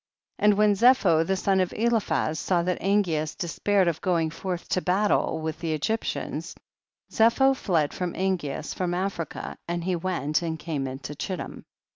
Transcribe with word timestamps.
12. 0.39 0.49
And 0.49 0.57
when 0.57 0.73
Zepho 0.73 1.23
the 1.27 1.35
son 1.37 1.59
of 1.59 1.71
Eliphaz 1.73 2.39
saw 2.39 2.63
that 2.63 2.81
Angeas 2.81 3.35
despaired 3.37 3.87
of 3.87 4.01
going 4.01 4.31
forth 4.31 4.67
to 4.69 4.81
battle 4.81 5.39
with 5.39 5.59
the 5.59 5.73
Egyptians, 5.73 6.55
Zepho 7.11 7.55
fled 7.55 7.93
from 7.93 8.15
Angeas 8.15 8.73
from 8.73 8.95
Africa, 8.95 9.59
and 9.67 9.83
he 9.83 9.95
went 9.95 10.41
and 10.41 10.57
came 10.57 10.87
unto 10.87 11.13
Chittim. 11.13 11.65